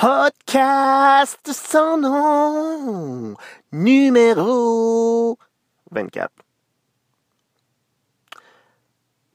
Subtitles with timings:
[0.00, 3.34] Podcast sans nom,
[3.72, 5.36] numéro
[5.90, 6.30] 24.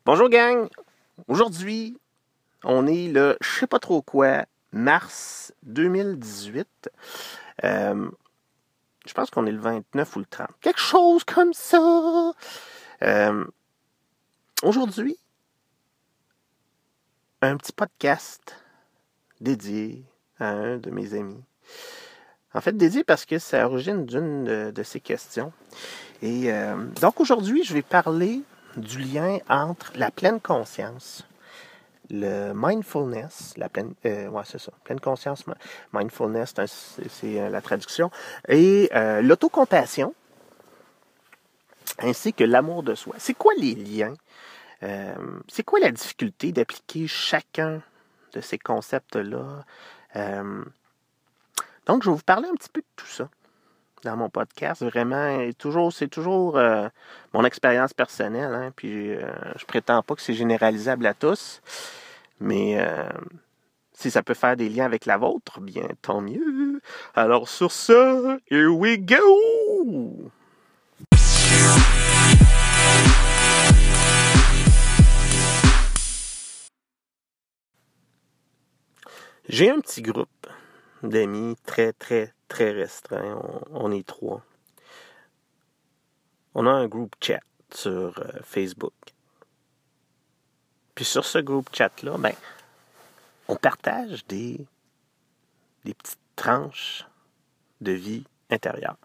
[0.06, 0.70] Bonjour gang,
[1.28, 2.00] aujourd'hui
[2.64, 6.90] on est le je sais pas trop quoi, mars 2018.
[7.66, 8.10] Euh,
[9.06, 10.48] je pense qu'on est le 29 ou le 30.
[10.62, 12.32] Quelque chose comme ça.
[13.02, 13.46] Euh,
[14.64, 15.18] aujourd'hui,
[17.42, 18.56] un petit podcast
[19.42, 20.06] dédié
[20.44, 21.42] à un de mes amis.
[22.54, 25.52] En fait, dédié parce que c'est à l'origine d'une de, ses questions.
[26.22, 28.42] Et euh, donc aujourd'hui, je vais parler
[28.78, 31.26] du lien entre la pleine conscience,
[32.10, 35.46] le mindfulness, la pleine, euh, ouais, c'est ça, pleine conscience,
[35.94, 36.54] mindfulness,
[37.10, 38.12] c'est euh, la traduction,
[38.48, 40.14] et euh, l'autocompassion,
[42.00, 43.16] ainsi que l'amour de soi.
[43.18, 44.14] C'est quoi les liens?
[45.48, 47.82] c'est quoi la difficulté d'appliquer chacun
[48.34, 49.64] de ces concepts-là
[50.16, 50.64] euh,
[51.86, 53.30] donc, je vais vous parler un petit peu de tout ça
[54.04, 54.84] dans mon podcast.
[54.84, 56.88] Vraiment, toujours, c'est toujours euh,
[57.34, 58.54] mon expérience personnelle.
[58.54, 61.62] Hein, puis, euh, je prétends pas que c'est généralisable à tous.
[62.40, 62.78] Mais
[63.94, 66.82] si ça peut faire des liens avec la vôtre, bien, tant mieux.
[67.16, 70.32] Alors, sur ça, here we go!
[79.50, 80.48] J'ai un petit groupe
[81.02, 83.42] d'amis très, très, très restreint.
[83.72, 84.42] On, est trois.
[86.56, 88.94] On a un groupe chat sur euh, Facebook.
[90.96, 92.34] Puis sur ce groupe chat-là, ben,
[93.50, 94.66] on partage des,
[95.84, 97.06] des petites tranches
[97.82, 98.98] de vie intérieure.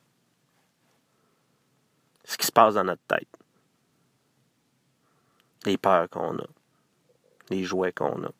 [2.25, 3.29] Ce qui se passe dans notre tête.
[5.65, 6.47] Les peurs qu'on a.
[7.51, 8.31] Les jouets qu'on a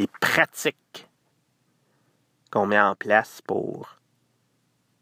[0.00, 1.08] les pratiques
[2.50, 3.98] qu'on met en place pour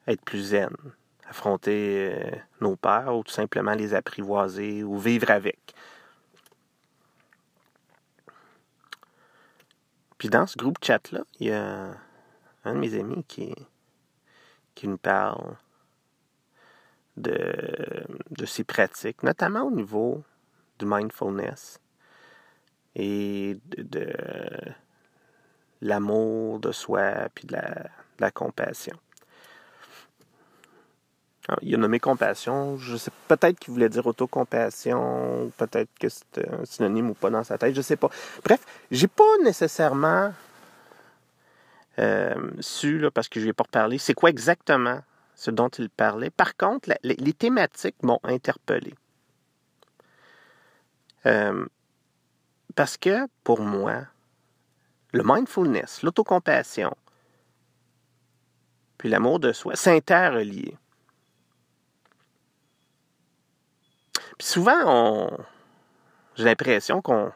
[0.08, 0.74] être plus zen,
[1.28, 5.72] affronter euh, nos peurs ou tout simplement les apprivoiser ou vivre avec.
[10.18, 11.94] Puis dans ce groupe chat-là, il y a
[12.64, 13.54] un de mes amis qui,
[14.74, 15.56] qui nous parle
[17.16, 20.24] de, de ses pratiques, notamment au niveau
[20.80, 21.80] du mindfulness
[22.96, 24.12] et de,
[25.80, 27.56] l'amour de soi puis de
[28.18, 28.96] la, compassion.
[31.48, 32.76] Ah, il a nommé compassion.
[32.76, 37.44] Je sais peut-être qu'il voulait dire autocompassion, peut-être que c'est un synonyme ou pas dans
[37.44, 38.10] sa tête, je sais pas.
[38.44, 40.32] Bref, j'ai pas nécessairement
[41.98, 45.00] euh, su, là, parce que je lui ai pas reparlé, c'est quoi exactement
[45.34, 46.30] ce dont il parlait.
[46.30, 48.94] Par contre, les, thématiques m'ont interpellé.
[51.26, 51.66] Euh,
[52.74, 54.04] parce que pour moi,
[55.12, 56.94] le mindfulness, l'autocompassion,
[58.98, 60.76] puis l'amour de soi, c'est interrelié.
[64.38, 65.38] Puis souvent, on...
[66.34, 67.32] j'ai l'impression qu'on,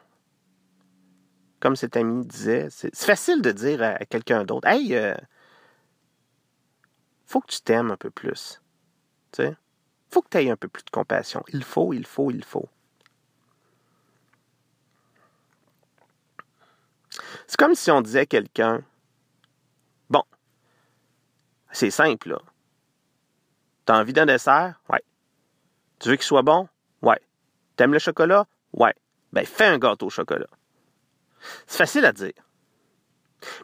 [1.60, 5.14] comme cet ami disait, c'est facile de dire à quelqu'un d'autre, hey, euh,
[7.26, 8.60] faut que tu t'aimes un peu plus.
[9.32, 9.44] Tu
[10.10, 11.42] faut que tu aies un peu plus de compassion.
[11.52, 12.68] Il faut, il faut, il faut.
[17.46, 18.82] C'est comme si on disait à quelqu'un
[20.08, 20.22] Bon,
[21.70, 22.38] c'est simple, là.
[23.84, 24.80] T'as envie d'un dessert?
[24.88, 25.02] Ouais.
[25.98, 26.68] Tu veux qu'il soit bon?
[27.00, 27.20] Ouais.
[27.76, 28.46] T'aimes le chocolat?
[28.72, 28.94] Ouais.
[29.32, 30.46] Ben, fais un gâteau au chocolat.
[31.66, 32.32] C'est facile à dire.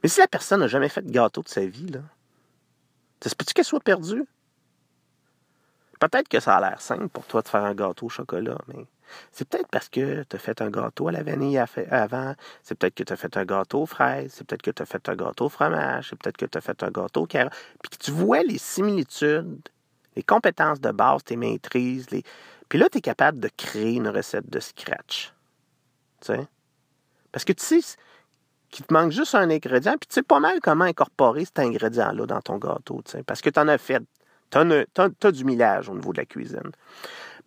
[0.03, 2.00] Mais si la personne n'a jamais fait de gâteau de sa vie, là,
[3.22, 4.25] ça se peut-tu qu'elle soit perdue?
[6.00, 8.87] Peut-être que ça a l'air simple pour toi de faire un gâteau au chocolat, mais
[9.32, 12.94] c'est peut-être parce que tu as fait un gâteau à la vanille avant, c'est peut-être
[12.94, 15.16] que tu as fait un gâteau aux fraises, c'est peut-être que tu as fait un
[15.16, 17.52] gâteau au fromage, c'est peut-être que tu as fait un gâteau au carotte,
[17.82, 19.69] puis que tu vois les similitudes,
[20.16, 22.06] les compétences de base, tes maîtrises,
[22.69, 25.32] puis là, tu es capable de créer une recette de scratch.
[26.20, 26.48] Tu sais?
[27.32, 27.96] Parce que tu sais
[28.70, 32.26] qu'il te manque juste un ingrédient, puis tu sais pas mal comment incorporer cet ingrédient-là
[32.26, 34.02] dans ton gâteau, tu sais, parce que tu en as fait,
[34.50, 36.70] tu as, du millage au niveau de la cuisine.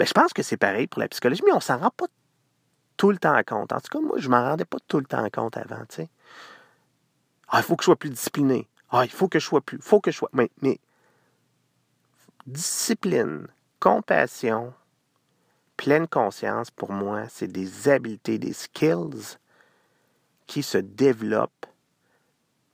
[0.02, 2.08] Ben, je pense que c'est pareil pour la psychologie, mais on s'en rend pas
[2.98, 3.72] tout le temps compte.
[3.72, 5.84] En tout cas, moi, je m'en rendais pas tout le temps compte avant.
[7.50, 8.68] Ah, il faut que je sois plus discipliné.
[8.90, 9.78] Ah, il faut que je sois plus.
[9.80, 10.32] Faut que je sois.
[10.34, 10.80] Mais
[12.48, 13.46] discipline,
[13.80, 14.74] compassion,
[15.78, 19.38] pleine conscience, pour moi, c'est des habiletés, des skills
[20.48, 21.68] qui se développent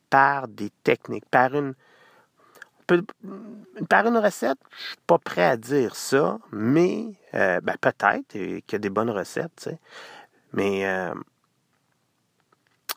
[0.10, 1.76] par des techniques, par une,
[3.90, 8.64] par une recette, je suis pas prêt à dire ça, mais euh, ben, peut-être qu'il
[8.72, 9.70] y a des bonnes recettes.
[10.54, 11.14] Mais euh,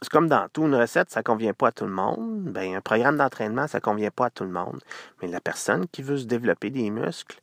[0.01, 2.45] c'est comme dans tout, une recette, ça convient pas à tout le monde.
[2.45, 4.81] Ben, un programme d'entraînement, ça convient pas à tout le monde.
[5.21, 7.41] Mais la personne qui veut se développer des muscles,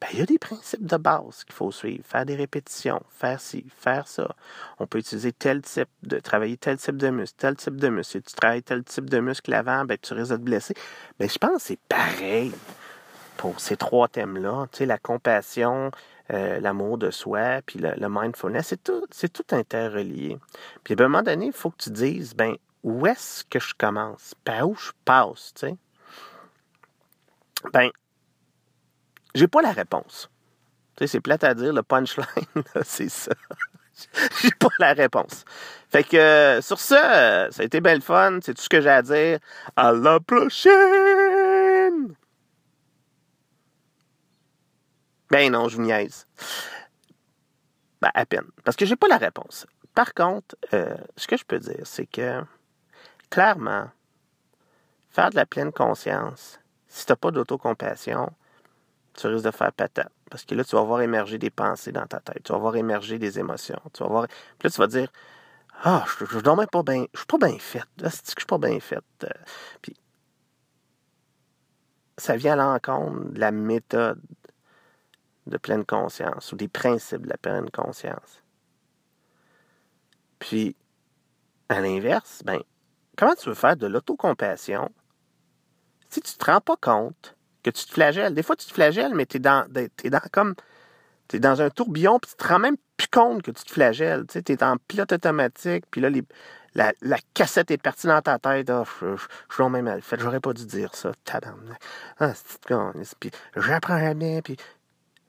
[0.00, 2.04] ben, il y a des principes de base qu'il faut suivre.
[2.06, 4.34] Faire des répétitions, faire ci, faire ça.
[4.78, 8.18] On peut utiliser tel type de, travailler tel type de muscle, tel type de muscle.
[8.18, 10.74] Si tu travailles tel type de muscle avant, ben, tu risques de te blesser.
[11.18, 12.52] Ben, je pense que c'est pareil
[13.36, 14.66] pour ces trois thèmes-là.
[14.70, 15.90] Tu sais, la compassion,
[16.32, 20.38] euh, l'amour de soi, puis le, mindfulness, c'est tout, c'est tout interrelié.
[20.84, 22.54] Puis à un moment donné, il faut que tu dises, ben,
[22.84, 24.34] où est-ce que je commence?
[24.44, 25.76] Par où je passe, tu sais?
[27.72, 27.90] Ben,
[29.34, 30.30] j'ai pas la réponse.
[30.96, 32.26] Tu sais, c'est plate à dire, le punchline,
[32.84, 33.32] c'est ça.
[34.42, 35.44] j'ai pas la réponse.
[35.90, 38.38] Fait que, sur ça, ça a été belle fun.
[38.42, 39.38] C'est tout ce que j'ai à dire.
[39.76, 42.14] À la prochaine!
[45.30, 46.26] Ben non, je vous niaise.
[48.00, 48.46] Ben, à peine.
[48.64, 49.66] Parce que j'ai pas la réponse.
[49.94, 52.42] Par contre, euh, ce que je peux dire, c'est que,
[53.30, 53.90] clairement,
[55.10, 58.32] faire de la pleine conscience, si tu n'as pas d'autocompassion,
[59.18, 60.12] tu risques de faire patate.
[60.30, 62.42] Parce que là, tu vas voir émerger des pensées dans ta tête.
[62.44, 63.80] Tu vas voir émerger des émotions.
[63.92, 64.26] Tu vas voir.
[64.28, 65.12] Puis là, tu vas dire
[65.82, 67.06] Ah, je, je dormais pas bien.
[67.12, 67.88] Je suis pas bien faite.
[67.98, 69.04] C'est que je suis pas bien faite.
[69.24, 69.28] Euh,
[69.82, 69.96] puis
[72.16, 74.20] ça vient à l'encontre de la méthode
[75.46, 78.42] de pleine conscience ou des principes de la pleine conscience.
[80.38, 80.76] Puis,
[81.68, 82.60] à l'inverse, ben,
[83.16, 84.90] comment tu veux faire de l'autocompassion
[86.10, 88.34] si tu ne te rends pas compte que tu te flagelles?
[88.34, 90.54] Des fois, tu te flagelles, mais tu es dans, es dans comme.
[91.28, 94.24] Tu dans un tourbillon, puis tu te rends même plus compte que tu te flagelles.
[94.26, 96.08] Tu es en pilote automatique, puis là,
[96.74, 98.70] la, cassette est partie dans ta tête.
[98.70, 100.18] Oh, je, suis même mal fait.
[100.18, 101.12] J'aurais pas dû dire ça.
[102.18, 102.32] Ah,
[103.20, 104.42] puis j'apprends jamais,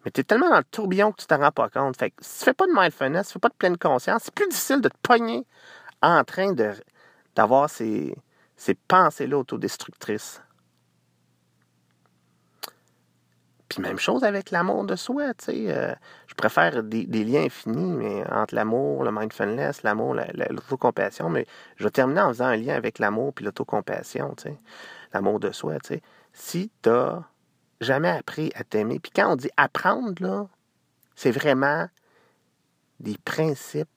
[0.06, 1.98] mais tu es tellement dans le tourbillon que tu t'en rends pas compte.
[1.98, 4.34] Fait si tu fais pas de mindfulness, si tu fais pas de pleine conscience, c'est
[4.34, 5.46] plus difficile de te pogner
[6.02, 6.54] en train
[7.36, 8.16] d'avoir ces,
[8.56, 10.42] ces pensées-là autodestructrices.
[13.70, 15.66] Puis même chose avec l'amour de soi, tu sais.
[15.68, 15.94] Euh,
[16.28, 21.46] je préfère des, liens infinis mais entre l'amour, le mindfulness, l'amour, l'autocompassion, mais
[21.76, 24.58] je vais terminer en faisant un lien avec l'amour puis l'autocompassion, tu sais.
[25.14, 26.02] L'amour de soi, tu sais.
[26.34, 27.24] Si tu as
[27.82, 29.00] jamais appris à t'aimer.
[29.00, 30.48] Puis quand on dit apprendre, là,
[31.16, 31.88] c'est vraiment
[33.00, 33.88] des principes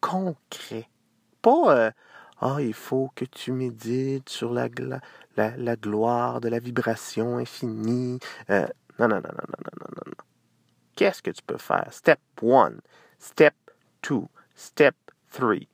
[0.00, 0.88] concrets.
[1.40, 1.90] Pas euh,
[2.40, 4.68] Ah, il faut que tu médites sur la,
[5.36, 8.18] la, gloire de la vibration infinie.
[8.50, 8.66] Euh,
[8.98, 10.24] non, non, non, non, non, non, non, non.
[10.96, 11.88] Qu'est-ce que tu peux faire?
[11.90, 12.80] Step one,
[13.18, 13.54] step
[14.02, 14.94] two, step
[15.30, 15.68] three.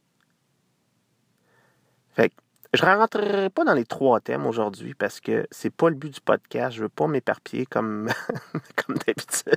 [2.10, 2.37] Fait que
[2.75, 6.14] je ne rentrerai pas dans les trois thèmes aujourd'hui parce que c'est pas le but
[6.14, 6.76] du podcast.
[6.76, 8.11] Je veux pas m'éparpiller comme,
[8.76, 9.56] comme d'habitude.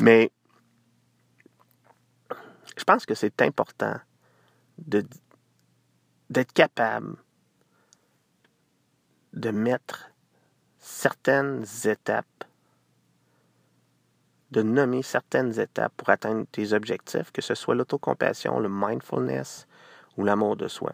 [0.00, 0.32] Mais
[2.76, 3.96] je pense que c'est important
[4.78, 7.16] d'être capable
[9.32, 10.10] de mettre
[10.78, 12.44] certaines étapes,
[14.50, 19.66] de nommer certaines étapes pour atteindre tes objectifs, que ce soit l'autocompassion, le mindfulness
[20.16, 20.92] ou l'amour de soi.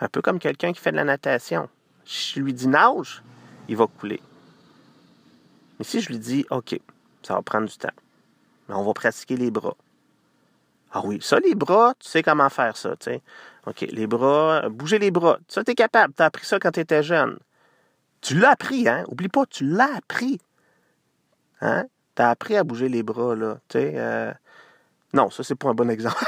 [0.00, 1.68] Un peu comme quelqu'un qui fait de la natation.
[2.04, 3.22] Si je lui dis nage,
[3.68, 4.20] il va couler.
[5.78, 6.78] Mais si je lui dis, OK,
[7.22, 7.88] ça va prendre du temps,
[8.68, 9.76] mais on va pratiquer les bras.
[10.92, 13.22] Ah oui, ça, les bras, tu sais comment faire ça, tu sais.
[13.66, 15.38] OK, les bras, bouger les bras.
[15.48, 16.14] Ça, tu es capable.
[16.14, 17.38] Tu as appris ça quand tu étais jeune.
[18.22, 19.04] Tu l'as appris, hein?
[19.08, 20.40] Oublie pas, tu l'as appris.
[21.60, 21.84] Hein?
[22.16, 23.58] Tu as appris à bouger les bras, là.
[23.68, 24.32] Tu sais, euh,
[25.12, 26.16] Non, ça, c'est pas un bon exemple.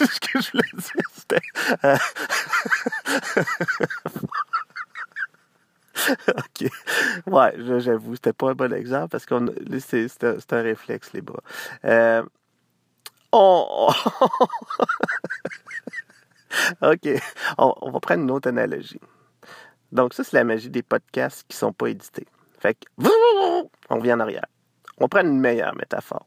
[0.00, 1.40] Ce que je voulais dire, c'était.
[1.84, 1.96] Euh,
[6.28, 6.70] OK.
[7.26, 9.34] Ouais, j'avoue, c'était pas un bon exemple parce que
[9.80, 11.42] c'est un réflexe, les bras.
[11.84, 12.22] Euh,
[13.32, 13.92] oh!
[16.82, 17.08] OK.
[17.58, 19.00] On, va prendre une autre analogie.
[19.92, 22.26] Donc, ça, c'est la magie des podcasts qui sont pas édités.
[22.58, 22.86] Fait que,
[23.88, 24.46] on revient en arrière.
[24.98, 26.26] On prend une meilleure métaphore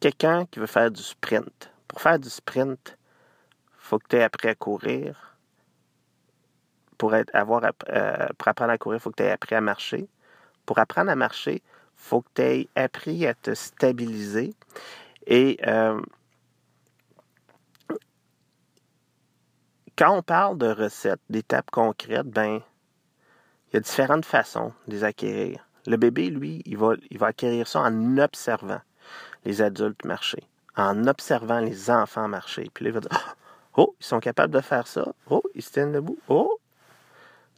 [0.00, 1.72] quelqu'un qui veut faire du sprint.
[1.88, 2.98] Pour faire du sprint,
[3.76, 5.36] faut que tu aies appris à courir.
[6.98, 9.60] Pour, être, avoir, euh, pour apprendre à courir, il faut que tu aies appris à
[9.60, 10.08] marcher.
[10.64, 11.62] Pour apprendre à marcher,
[12.06, 14.54] faut que tu aies appris à te stabiliser.
[15.26, 16.00] Et euh,
[19.96, 22.60] quand on parle de recettes, d'étapes concrètes, ben,
[23.68, 25.66] il y a différentes façons de les acquérir.
[25.86, 28.80] Le bébé, lui, il va, il va acquérir ça en observant
[29.44, 30.42] les adultes marcher,
[30.76, 32.70] en observant les enfants marcher.
[32.72, 33.36] Puis là, il va dire
[33.76, 35.12] Oh, ils sont capables de faire ça.
[35.28, 36.18] Oh, ils se tiennent debout.
[36.28, 36.58] Oh!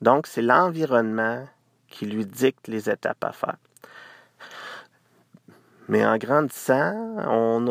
[0.00, 1.46] Donc, c'est l'environnement
[1.88, 3.56] qui lui dicte les étapes à faire.
[5.88, 6.94] Mais en grandissant,
[7.26, 7.66] on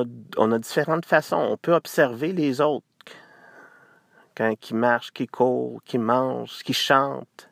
[0.52, 1.38] a, différentes façons.
[1.38, 2.86] On peut observer les autres.
[4.36, 7.50] Quand ils marchent, qui courent, qui mangent, qui chantent.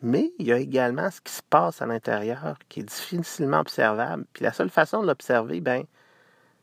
[0.00, 4.24] Mais il y a également ce qui se passe à l'intérieur qui est difficilement observable.
[4.32, 5.84] Puis la seule façon de l'observer, ben,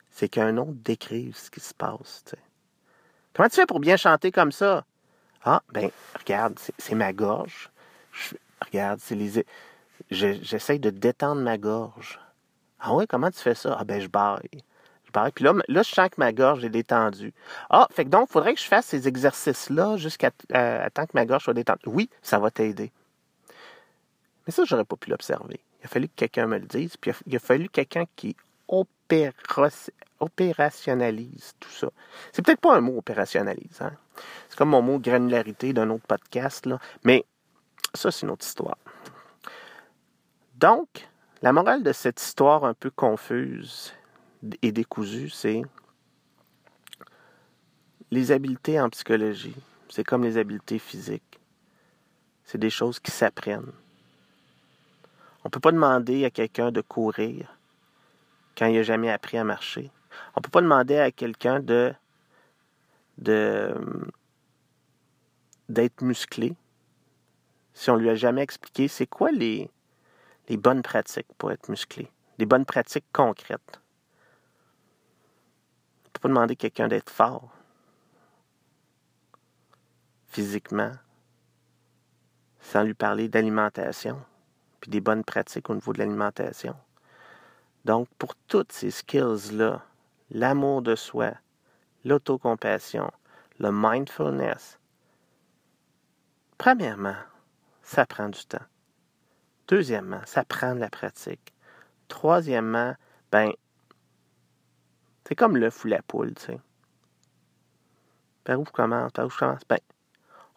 [0.09, 2.23] c'est qu'un autre décrive ce qui se passe.
[3.33, 4.85] Comment tu fais pour bien chanter comme ça?
[5.43, 7.69] Ah, ben, regarde, c'est ma gorge.
[8.65, 9.45] regarde, c'est les.
[10.11, 12.19] J'essaye de détendre ma gorge.
[12.79, 13.75] Ah oui, comment tu fais ça?
[13.79, 14.61] Ah ben, je baille.
[15.05, 15.31] Je baille.
[15.31, 17.33] Puis là, là, je sens que ma gorge est détendue.
[17.69, 21.11] Ah, fait que donc, il faudrait que je fasse ces exercices-là jusqu'à euh, temps que
[21.15, 21.87] ma gorge soit détendue.
[21.87, 22.91] Oui, ça va t'aider.
[24.45, 25.59] Mais ça, j'aurais pas pu l'observer.
[25.81, 28.35] Il a fallu que quelqu'un me le dise, puis il a, fallu quelqu'un qui
[30.19, 31.87] opérationnalise tout ça.
[32.31, 33.93] C'est peut-être pas un mot opérationnalise, hein?
[34.49, 36.79] C'est comme mon mot granularité d'un autre podcast, là.
[37.03, 37.25] Mais
[37.93, 38.77] ça, c'est une autre histoire.
[40.55, 41.09] Donc,
[41.41, 43.93] la morale de cette histoire un peu confuse
[44.61, 45.63] et décousue, c'est
[48.09, 49.55] les habiletés en psychologie,
[49.89, 51.39] c'est comme les habiletés physiques.
[52.45, 53.73] C'est des choses qui s'apprennent.
[55.43, 57.57] On ne peut pas demander à quelqu'un de courir
[58.57, 59.91] quand il n'a jamais appris à marcher.
[60.35, 61.93] On ne peut pas demander à quelqu'un de
[65.69, 66.55] d'être musclé
[67.73, 69.69] si on lui a jamais expliqué c'est quoi les,
[70.47, 73.81] les bonnes pratiques pour être musclé, des bonnes pratiques concrètes.
[76.03, 77.49] On ne peut pas demander à quelqu'un d'être fort
[80.27, 80.91] physiquement
[82.59, 84.21] sans lui parler d'alimentation
[84.89, 86.75] des bonnes pratiques au niveau de l'alimentation.
[87.85, 89.83] Donc, pour toutes ces skills-là,
[90.31, 91.33] l'amour de soi,
[92.03, 93.11] l'autocompassion,
[93.59, 94.79] le mindfulness,
[96.57, 97.15] premièrement,
[97.81, 98.65] ça prend du temps.
[99.67, 101.53] Deuxièmement, ça prend de la pratique.
[102.07, 102.95] Troisièmement,
[103.31, 103.51] ben,
[105.27, 106.59] c'est comme l'œuf ou la poule, tu sais.
[108.43, 109.11] Par où je commence?
[109.11, 109.61] Par où je commence?
[109.67, 109.79] Ben,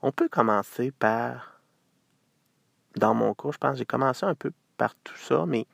[0.02, 1.58] on peut commencer par
[2.96, 5.66] dans mon cours, je pense j'ai commencé un peu par tout ça, mais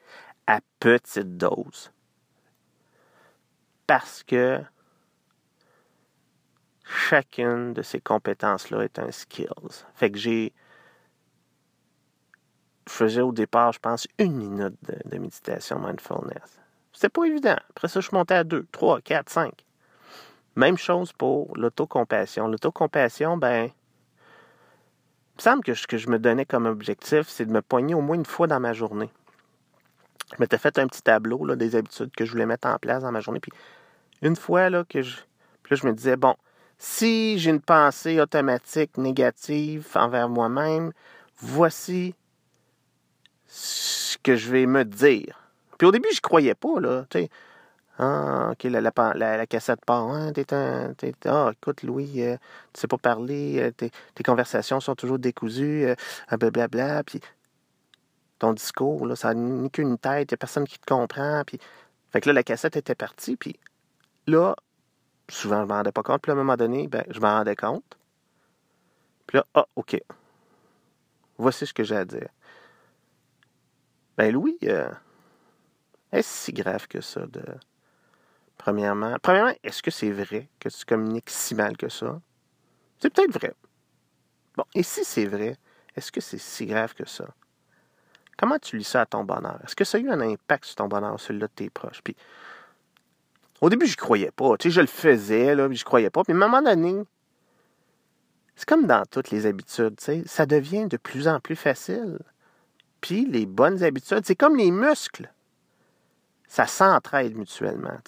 [0.47, 1.91] à petite dose.
[3.87, 4.61] Parce que
[6.85, 9.85] chacune de ces compétences-là est un skills.
[9.95, 10.53] Fait que j'ai.
[12.87, 16.61] Je faisais au départ, je pense, une minute de, méditation mindfulness.
[16.93, 17.57] C'était pas évident.
[17.71, 19.65] Après ça, je montais à deux, trois, quatre, cinq.
[20.57, 22.47] Même chose pour l'autocompassion.
[22.47, 27.53] L'autocompassion, ben, il me semble que ce que je me donnais comme objectif, c'est de
[27.53, 29.11] me poigner au moins une fois dans ma journée.
[30.33, 33.03] Je m'étais fait un petit tableau là, des habitudes que je voulais mettre en place
[33.03, 33.41] dans ma journée.
[33.41, 33.53] Puis
[34.23, 35.19] une fois là, que je.
[35.71, 36.35] Là, je me disais, bon,
[36.79, 40.93] si j'ai une pensée automatique négative envers moi-même,
[41.39, 42.15] voici
[43.55, 45.39] ce que je vais me dire.
[45.79, 47.05] Puis au début, je croyais pas, là.
[47.09, 47.31] Tu sais,
[47.99, 50.09] ah, OK, la, la, cassette part.
[50.09, 50.93] Hein, t'es un,
[51.27, 52.37] ah, écoute, Louis, euh,
[52.73, 55.95] tu sais pas parler, euh, tes, conversations sont toujours décousues, euh,
[56.37, 57.21] blablabla, puis
[58.41, 61.59] ton discours, là, ça n'a qu'une tête, il a personne qui te comprend, puis...
[62.11, 63.59] Fait que là, la cassette était partie, puis
[64.27, 64.57] là,
[65.29, 67.57] souvent, je m'en rendais pas compte, puis à un moment donné, ben, je m'en rendais
[67.57, 67.99] compte.
[69.27, 70.01] Puis là, ah, OK.
[71.39, 72.29] Voici ce que j'ai à dire.
[74.17, 74.59] Ben, Louis,
[76.13, 77.43] est-ce si grave que ça de
[78.57, 82.21] Premièrement, premièrement est-ce que c'est vrai que tu communiques si mal que ça?
[82.99, 83.53] C'est peut-être vrai.
[84.57, 85.59] Bon, et si c'est vrai,
[85.97, 87.27] est-ce que c'est si grave que ça?
[88.37, 89.59] Comment tu lis ça à ton bonheur?
[89.65, 92.01] Est-ce que ça a eu un impact sur ton bonheur, celui-là de tes proches?
[92.03, 92.17] Puis,
[93.61, 94.57] au début, je croyais pas.
[94.57, 96.25] Tu sais, je le faisais, là, mais je croyais pas.
[96.25, 97.03] Puis, à un moment donné,
[98.57, 102.19] c'est comme dans toutes les habitudes, tu sais, ça devient de plus en plus facile.
[103.11, 105.33] Les bonnes habitudes, c'est comme les muscles.
[106.47, 107.99] Ça s'entraide mutuellement.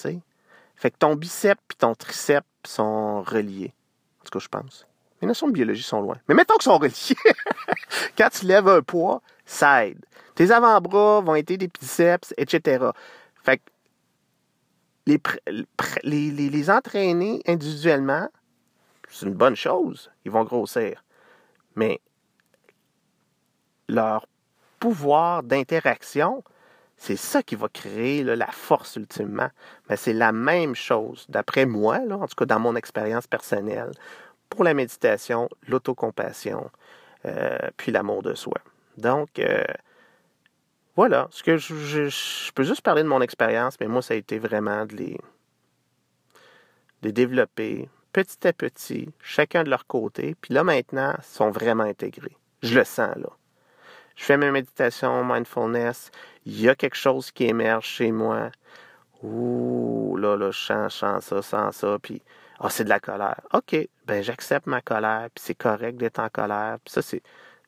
[0.77, 3.75] Fait que ton biceps et ton triceps sont reliés.
[4.21, 4.87] En tout cas, je pense.
[5.21, 6.17] Les notions de biologie sont loin.
[6.29, 7.17] Mais mettons qu'ils sont reliés.
[8.19, 10.05] Quand tu lèves un poids, ça aide.
[10.35, 12.87] Tes avant-bras vont être des biceps, etc.
[13.43, 13.63] Fait que
[15.07, 15.21] les,
[16.03, 18.29] les, les entraîner individuellement,
[19.09, 20.11] c'est une bonne chose.
[20.25, 21.03] Ils vont grossir.
[21.75, 22.01] Mais
[23.89, 24.27] leur
[24.79, 26.43] pouvoir d'interaction,
[26.97, 29.51] c'est ça qui va créer la force ultimement.
[29.89, 33.93] Mais c'est la même chose, d'après moi, en tout cas dans mon expérience personnelle,
[34.49, 36.71] pour la méditation, l'autocompassion,
[37.27, 38.59] euh, puis l'amour de soi.
[38.97, 39.65] Donc, euh,
[40.95, 44.39] voilà, ce que je, peux juste parler de mon expérience, mais moi, ça a été
[44.39, 45.19] vraiment de les,
[47.13, 50.35] développer petit à petit, chacun de leur côté.
[50.41, 52.37] Puis là, maintenant, ils sont vraiment intégrés.
[52.63, 53.29] Je le sens, là.
[54.17, 56.11] Je fais mes méditations, mindfulness,
[56.45, 58.51] il y a quelque chose qui émerge chez moi.
[59.23, 62.23] Ouh, là, là, je sens, je sens ça, sens ça, puis
[62.59, 63.41] ah, c'est de la colère.
[63.53, 66.79] OK, ben j'accepte ma colère, puis c'est correct d'être en colère.
[66.85, 67.23] Puis ça, c'est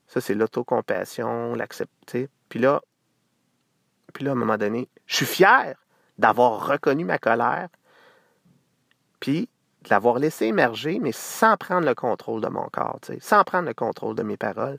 [0.07, 2.31] ça, c'est l'autocompassion, l'accepter.
[2.49, 2.81] Puis là,
[4.15, 5.75] puis là, à un moment donné, je suis fier
[6.17, 7.69] d'avoir reconnu ma colère,
[9.21, 9.49] puis
[9.85, 13.75] de l'avoir laissé émerger, mais sans prendre le contrôle de mon corps, sans prendre le
[13.75, 14.79] contrôle de mes paroles.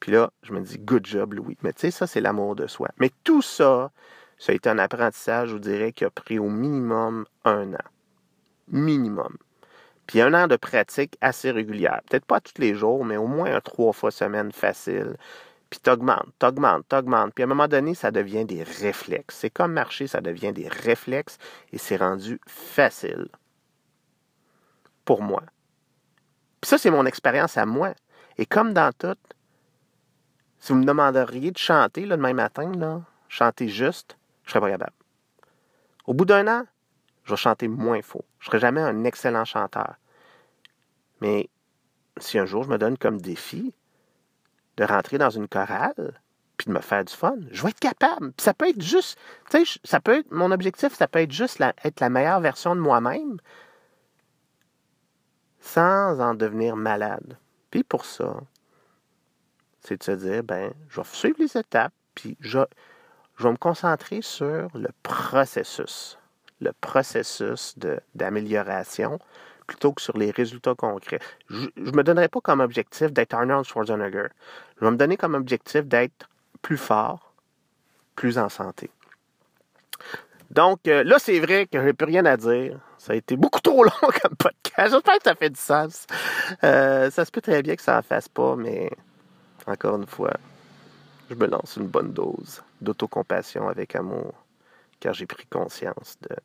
[0.00, 1.58] Puis là, je me dis, good job, Louis.
[1.62, 2.88] Mais tu sais, ça, c'est l'amour de soi.
[2.98, 3.90] Mais tout ça,
[4.38, 7.84] ça a été un apprentissage, je vous dirais, qui a pris au minimum un an.
[8.68, 9.36] Minimum.
[10.06, 12.00] Puis un an de pratique assez régulière.
[12.08, 15.16] Peut-être pas tous les jours, mais au moins trois fois semaine facile.
[15.68, 17.32] Puis t'augmentes, t'augmentes, t'augmentes.
[17.32, 19.36] Puis à un moment donné, ça devient des réflexes.
[19.36, 21.38] C'est comme marcher, ça devient des réflexes
[21.72, 23.28] et c'est rendu facile.
[25.04, 25.42] Pour moi.
[26.60, 27.94] Puis ça, c'est mon expérience à moi.
[28.36, 29.16] Et comme dans tout,
[30.60, 34.70] si vous me demanderiez de chanter le demain matin, là, chanter juste, je serais pas
[34.70, 34.92] capable.
[36.06, 36.66] Au bout d'un an,
[37.24, 38.24] je vais chanter moins faux.
[38.38, 39.94] Je ne serai jamais un excellent chanteur.
[41.20, 41.48] Mais
[42.18, 43.74] si un jour je me donne comme défi
[44.76, 46.20] de rentrer dans une chorale,
[46.56, 48.32] puis de me faire du fun, je vais être capable.
[48.36, 49.18] ça peut être juste,
[49.50, 52.76] tu sais, ça peut être, mon objectif, ça peut être juste être la meilleure version
[52.76, 53.38] de moi-même
[55.60, 57.38] sans en devenir malade.
[57.70, 58.40] Puis pour ça,
[59.90, 64.22] c'est de se dire, ben, je vais suivre les étapes, puis je, vais me concentrer
[64.22, 66.16] sur le processus,
[66.60, 67.74] le processus
[68.14, 69.18] d'amélioration,
[69.66, 71.18] plutôt que sur les résultats concrets.
[71.48, 74.28] Je ne me donnerai pas comme objectif d'être Arnold Schwarzenegger.
[74.78, 76.28] Je vais me donner comme objectif d'être
[76.62, 77.32] plus fort,
[78.14, 78.90] plus en santé.
[80.50, 82.78] Donc euh, là, c'est vrai que j'ai plus rien à dire.
[82.98, 84.92] Ça a été beaucoup trop long comme podcast.
[84.92, 86.06] J'espère que ça fait du sens.
[86.62, 88.90] Euh, ça se peut très bien que ça en fasse pas, mais
[89.66, 90.32] encore une fois,
[91.28, 94.34] je me lance une bonne dose d'autocompassion avec amour,
[94.98, 96.36] car j'ai pris conscience de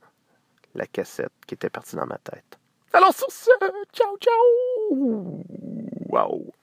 [0.76, 2.60] la cassette qui était partie dans ma tête.
[2.94, 3.52] Alors sur ce,
[3.94, 5.44] ciao ciao!
[6.10, 6.54] Wow!